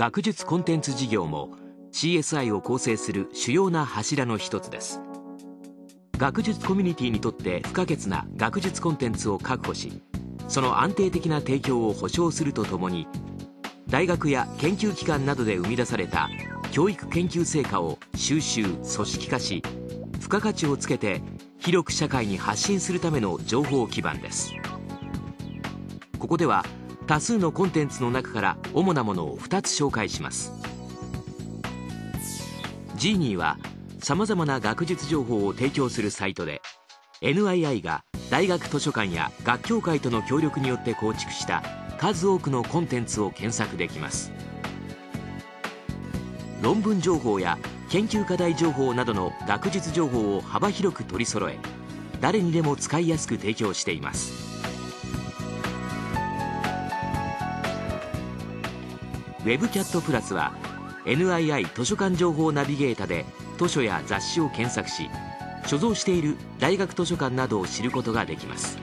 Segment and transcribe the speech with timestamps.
[0.00, 1.50] 学術コンテンツ事業も
[1.92, 5.02] CSI を構成する主要な柱の一つです。
[6.16, 10.02] 学術コミュニティにとって不可欠な学術コンテンツを確保し
[10.48, 13.08] その安定的な提供を保障するとともに
[13.88, 16.30] 大学や研究機関などで生み出された
[16.72, 19.62] 教育研究成果を収集組織化し
[20.18, 21.20] 付加価値をつけて
[21.58, 24.54] 広く社会に発信するための情報基盤です。
[26.18, 26.64] ここでは
[27.10, 30.52] 多数のコンテンツの中から主なものを2つ紹介します。
[32.94, 33.58] ジーニーは
[33.98, 36.62] さまざまな学術情報を提供するサイトで
[37.20, 41.64] NII が大学図書館や学協会との協力によって構築した
[41.98, 44.30] 数多くのコンテンツを検索できます。
[46.62, 51.58] 論文情報や研究課題情報などの学術情報を幅広く取り揃え
[52.20, 54.49] 誰にでも使いやすく提供しています。
[59.40, 60.52] ウェブキャットプラスは
[61.06, 63.24] NII 図書館情報ナビゲータで
[63.58, 65.08] 図書や雑誌を検索し
[65.66, 68.78] 所蔵している大学図書館などを知ることができます。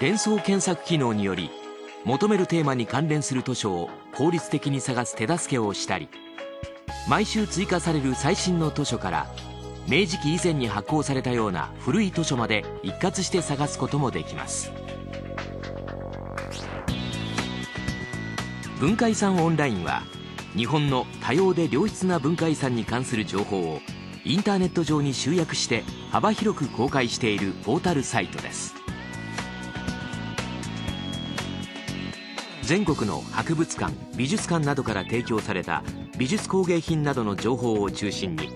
[0.00, 1.50] 連想検索機能により
[2.04, 6.08] 求めるテーマに関連する図書を効率的に探す手助けをしたり
[7.08, 9.26] 毎週追加される最新の図書から
[9.86, 14.83] 明治期以前に発行されたような古い図書まで一括して探すこともできます。
[18.80, 20.02] 文化遺産オンラインは
[20.56, 23.80] 日本の多様で良質な文化遺産に関する情報を
[24.24, 28.74] インターネット上に集約して幅広く公開しているポータルサイトです。
[32.62, 35.84] 全国の博物館美術館などから提供された
[36.16, 38.48] 美術工芸品などの情報を中心に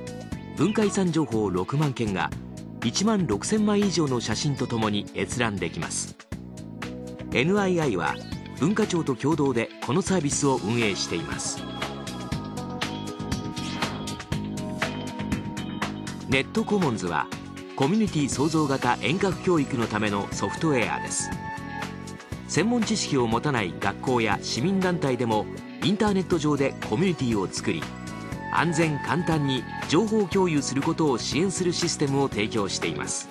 [0.57, 2.31] 文化遺産情報6万件が
[2.81, 6.17] 1万6000枚以上の写真とともに閲覧できます。
[7.31, 8.15] NII は
[8.61, 11.63] 文化庁と共同でこのサービスを運営しています。
[16.29, 17.27] ネットコモンズは
[17.77, 21.31] コミュニティ創造型遠隔教育のためのソフトウェアです。
[22.49, 25.47] 専門知識を持たない学校や市民団体でも
[25.85, 27.83] インターネット上でコミュニティを作り
[28.53, 33.29] 安全簡単に情報共有することを支援するシステムを提供しています。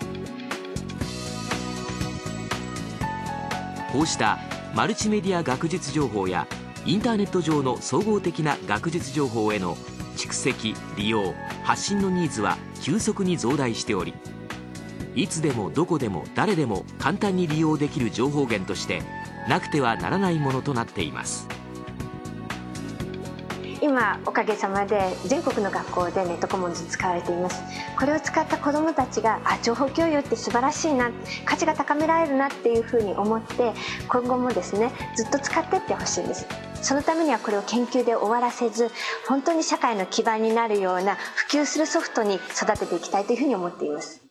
[3.91, 4.39] こうした
[4.77, 6.45] マルチメディア学術情報や
[6.85, 9.75] インターネット上の総合的な学術情報への
[10.15, 11.33] 蓄積利用
[11.63, 14.13] 発信のニーズは急速に増大しており
[15.15, 19.01] いつでもどこでも誰でも簡単に利用できる情報源として
[19.49, 21.47] なくてはならないものとなっています。
[23.81, 27.61] 今おかげさまで全国の学校でネットコモンズ使われています。
[27.97, 31.11] これを使った子どもたちがあ情報共有って素晴らしいな
[31.45, 33.73] 価値が高められるなっていうふうに思って
[34.07, 36.47] 今後もですねずっと使ってってほしいんです。
[36.81, 38.91] そのためにはこれを研究で終わらせず
[39.27, 44.26] 本当に社会の基盤になるような普及するソフトに育てていきたいというふうに思っています。